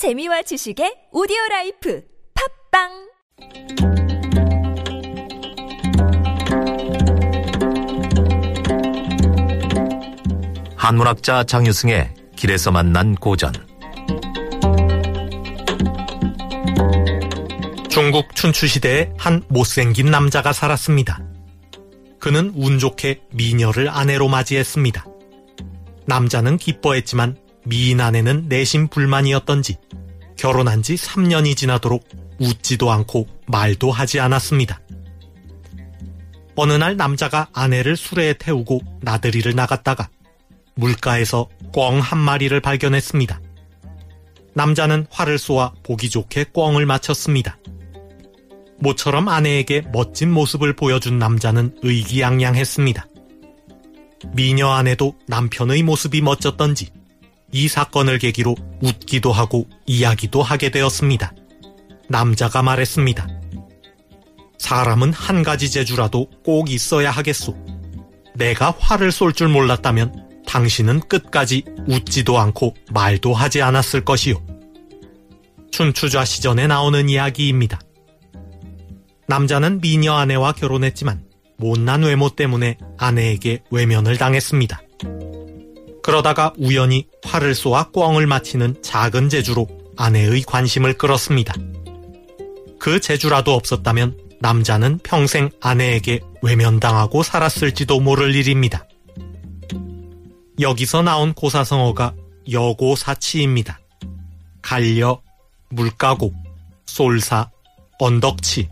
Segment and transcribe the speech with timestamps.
[0.00, 2.02] 재미와 지식의 오디오 life
[2.72, 2.88] 팟빵
[10.74, 13.52] 한문학자 장유승의 길에서 만난 고전
[17.90, 21.20] 중국 춘추시대에 한 못생긴 남자가 살았습니다.
[22.18, 25.04] 그는 운 좋게 미녀를 아내로 맞이했습니다.
[26.06, 29.76] 남자는 기뻐했지만 미인 아내는 내심 불만이었던지
[30.36, 32.08] 결혼한 지 3년이 지나도록
[32.38, 34.80] 웃지도 않고 말도 하지 않았습니다.
[36.56, 40.08] 어느 날 남자가 아내를 수레에 태우고 나들이를 나갔다가
[40.74, 43.40] 물가에서 꿩 한 마리를 발견했습니다.
[44.54, 47.58] 남자는 활을 쏘아 보기 좋게 꿩을 맞췄습니다.
[48.78, 53.06] 모처럼 아내에게 멋진 모습을 보여준 남자는 의기양양했습니다.
[54.34, 56.90] 미녀 아내도 남편의 모습이 멋졌던지
[57.52, 61.32] 이 사건을 계기로 웃기도 하고 이야기도 하게 되었습니다.
[62.08, 63.28] 남자가 말했습니다.
[64.58, 67.56] 사람은 한 가지 재주라도 꼭 있어야 하겠소.
[68.34, 74.42] 내가 화를 쏠 줄 몰랐다면 당신은 끝까지 웃지도 않고 말도 하지 않았을 것이요.
[75.70, 77.80] 춘추좌 시전에 나오는 이야기입니다.
[79.28, 81.24] 남자는 미녀 아내와 결혼했지만
[81.56, 84.82] 못난 외모 때문에 아내에게 외면을 당했습니다.
[86.02, 91.54] 그러다가 우연히 활을 쏘아 꿩을 맞히는 작은 재주로 아내의 관심을 끌었습니다.
[92.78, 98.86] 그 재주라도 없었다면 남자는 평생 아내에게 외면당하고 살았을지도 모를 일입니다.
[100.58, 102.14] 여기서 나온 고사성어가
[102.50, 103.80] 여고사치입니다.
[104.62, 105.20] 갈려,
[105.68, 106.32] 물가고,
[106.86, 107.50] 쏠사,
[107.98, 108.68] 언덕치.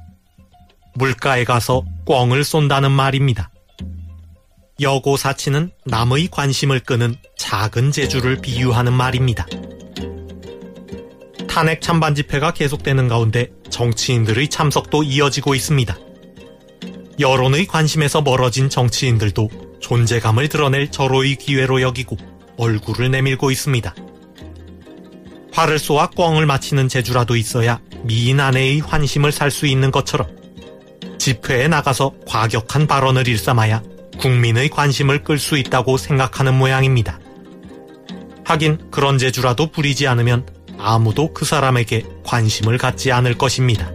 [0.94, 3.50] 물가에 가서 꿩을 쏜다는 말입니다.
[4.80, 9.46] 여고사치는 남의 관심을 끄는 작은 재주를 비유하는 말입니다.
[11.48, 15.98] 탄핵 찬반 집회가 계속되는 가운데 정치인들의 참석도 이어지고 있습니다.
[17.18, 22.16] 여론의 관심에서 멀어진 정치인들도 존재감을 드러낼 절호의 기회로 여기고
[22.56, 23.94] 얼굴을 내밀고 있습니다.
[25.52, 30.28] 활을 쏘아 꿩을 맞히는 재주라도 있어야 미인 아내의 환심을 살 수 있는 것처럼
[31.18, 33.82] 집회에 나가서 과격한 발언을 일삼아야
[34.18, 37.18] 국민의 관심을 끌 수 있다고 생각하는 모양입니다.
[38.44, 40.46] 하긴 그런 재주라도 부리지 않으면
[40.78, 43.90] 아무도 그 사람에게 관심을 갖지 않을 것입니다.